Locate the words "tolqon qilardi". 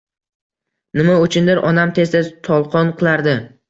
2.51-3.43